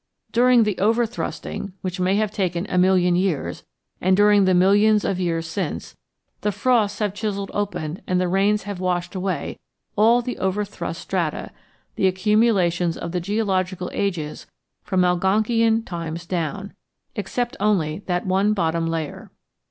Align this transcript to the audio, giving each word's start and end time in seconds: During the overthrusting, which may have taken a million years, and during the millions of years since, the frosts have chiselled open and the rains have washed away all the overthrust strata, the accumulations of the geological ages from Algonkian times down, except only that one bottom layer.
During 0.31 0.63
the 0.63 0.73
overthrusting, 0.79 1.73
which 1.81 1.99
may 1.99 2.15
have 2.15 2.31
taken 2.31 2.65
a 2.71 2.77
million 2.79 3.15
years, 3.15 3.63
and 4.01 4.17
during 4.17 4.45
the 4.45 4.55
millions 4.55 5.05
of 5.05 5.19
years 5.19 5.45
since, 5.45 5.95
the 6.41 6.51
frosts 6.51 6.97
have 6.97 7.13
chiselled 7.13 7.51
open 7.53 8.01
and 8.07 8.19
the 8.19 8.27
rains 8.27 8.63
have 8.63 8.79
washed 8.79 9.13
away 9.13 9.59
all 9.95 10.23
the 10.23 10.39
overthrust 10.41 11.01
strata, 11.01 11.51
the 11.97 12.07
accumulations 12.07 12.97
of 12.97 13.11
the 13.11 13.21
geological 13.21 13.91
ages 13.93 14.47
from 14.81 15.01
Algonkian 15.05 15.83
times 15.85 16.25
down, 16.25 16.73
except 17.15 17.55
only 17.59 17.99
that 18.07 18.25
one 18.25 18.53
bottom 18.55 18.87
layer. 18.87 19.29